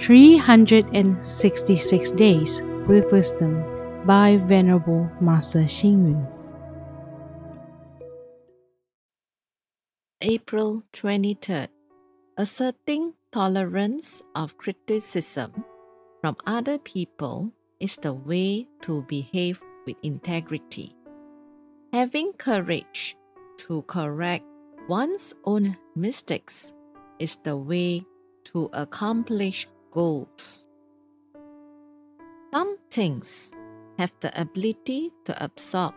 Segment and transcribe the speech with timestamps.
[0.00, 3.62] 366 Days with Wisdom
[4.06, 6.26] by Venerable Master Xing Yun.
[10.20, 11.68] April 23rd.
[12.36, 15.64] Asserting tolerance of criticism
[16.20, 20.96] from other people is the way to behave with integrity.
[21.92, 23.16] Having courage
[23.58, 24.44] to correct
[24.88, 26.74] one's own mistakes
[27.18, 28.04] is the way
[28.44, 30.66] to accomplish goals.
[32.52, 33.54] Some things
[33.98, 35.94] have the ability to absorb,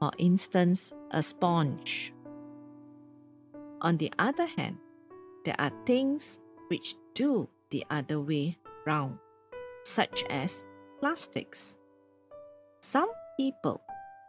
[0.00, 2.12] for instance, a sponge.
[3.80, 4.78] On the other hand,
[5.44, 9.18] there are things which do the other way round,
[9.84, 10.64] such as
[10.98, 11.78] plastics.
[12.80, 13.80] Some people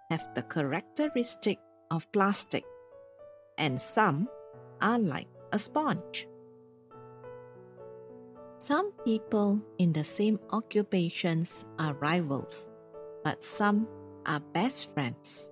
[0.10, 2.66] have the characteristic of plastic,
[3.58, 4.28] and some
[4.82, 6.28] are like a sponge.
[8.68, 12.68] Some people in the same occupations are rivals,
[13.24, 13.88] but some
[14.26, 15.50] are best friends.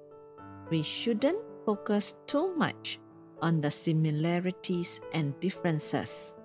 [0.69, 2.99] We shouldn't focus too much
[3.41, 6.35] on the similarities and differences.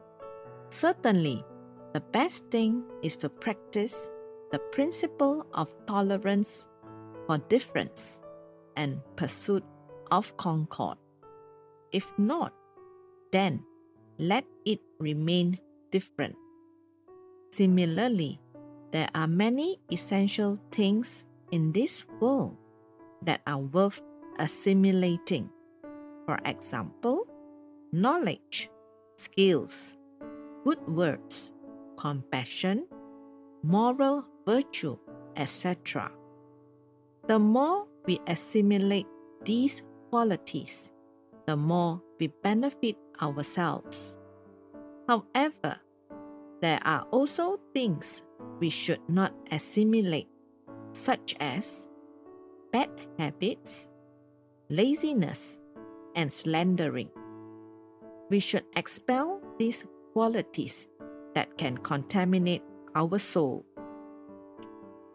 [0.69, 1.43] Certainly,
[1.93, 4.09] the best thing is to practice
[4.53, 6.69] the principle of tolerance
[7.27, 8.23] for difference
[8.77, 9.65] and pursuit
[10.13, 10.99] of concord.
[11.91, 12.55] If not,
[13.33, 13.65] then
[14.21, 15.59] let it remain
[15.91, 16.37] different.
[17.51, 18.41] Similarly,
[18.93, 22.57] there are many essential things in this world
[23.23, 24.01] that are worth
[24.39, 25.51] assimilating.
[26.27, 27.27] For example,
[27.93, 28.71] knowledge,
[29.17, 29.97] skills,
[30.65, 31.53] good words,
[31.97, 32.87] compassion,
[33.63, 34.97] moral virtue,
[35.37, 36.13] etc.
[37.27, 39.07] The more we assimilate
[39.45, 40.93] these qualities,
[41.47, 44.17] the more we benefit ourselves.
[45.09, 45.81] However,
[46.61, 48.23] there are also things
[48.61, 50.29] we should not assimilate,
[50.93, 51.89] such as
[52.73, 53.89] bad habits,
[54.69, 55.61] laziness,
[56.15, 57.09] and slandering.
[58.31, 60.89] We should expel these qualities
[61.35, 62.63] that can contaminate
[62.95, 63.65] our soul.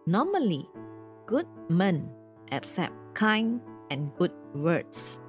[0.07, 0.67] Normally,
[1.25, 2.09] good men
[2.51, 5.22] accept kind and good words.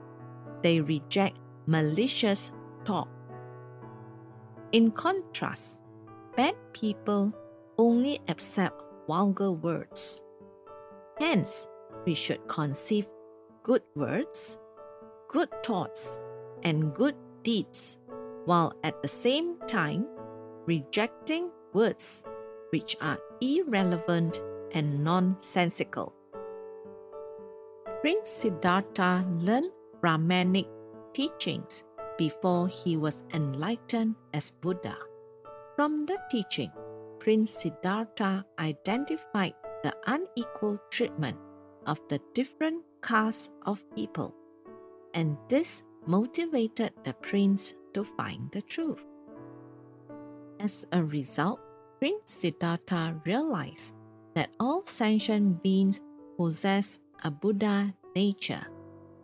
[0.62, 2.52] They reject malicious
[2.84, 3.08] talk.
[4.72, 5.82] In contrast,
[6.36, 7.32] bad people
[7.78, 10.22] only accept vulgar words.
[11.18, 11.66] Hence,
[12.04, 13.08] we should conceive
[13.62, 14.58] good words,
[15.28, 16.20] good thoughts,
[16.62, 17.98] and good deeds,
[18.44, 20.06] while at the same time
[20.66, 22.24] rejecting words
[22.70, 24.42] which are irrelevant
[24.72, 26.14] and nonsensical.
[28.02, 30.66] Prince Siddhartha learned Brahmanic
[31.14, 31.82] teachings
[32.18, 34.96] before he was enlightened as Buddha.
[35.76, 36.72] From the teaching,
[37.18, 41.36] Prince Siddhartha identified the unequal treatment
[41.84, 44.34] of the different castes of people,
[45.12, 49.04] and this motivated the prince to find the truth.
[50.60, 51.60] As a result,
[51.98, 53.92] Prince Siddhartha realized
[54.34, 56.00] that all sentient beings
[56.38, 58.66] possess a Buddha nature,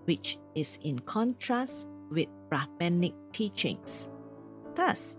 [0.05, 4.11] which is in contrast with Brahmanic teachings.
[4.75, 5.17] Thus,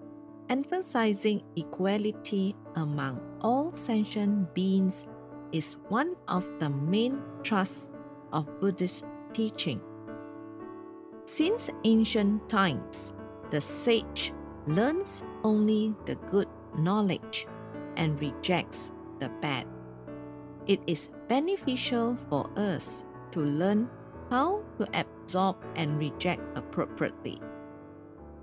[0.49, 5.07] emphasizing equality among all sentient beings
[5.51, 7.89] is one of the main thrusts
[8.31, 9.81] of Buddhist teaching.
[11.25, 13.13] Since ancient times,
[13.49, 14.33] the sage
[14.67, 17.47] learns only the good knowledge
[17.95, 19.67] and rejects the bad.
[20.65, 23.89] It is beneficial for us to learn
[24.29, 27.39] how to absorb and reject appropriately.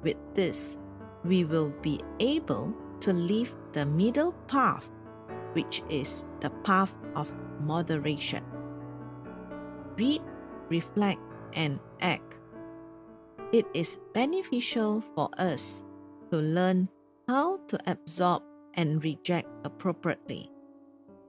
[0.02, 0.78] With this,
[1.24, 4.90] we will be able to live the middle path,
[5.52, 8.44] which is the path of moderation.
[9.96, 10.22] Read,
[10.68, 11.20] reflect,
[11.52, 12.40] and act.
[13.52, 15.84] It is beneficial for us
[16.30, 16.88] to learn
[17.26, 18.42] how to absorb
[18.74, 20.50] and reject appropriately.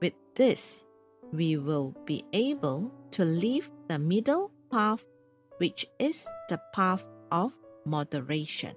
[0.00, 0.86] With this,
[1.32, 5.04] we will be able to live the middle path,
[5.58, 8.76] which is the path of moderation.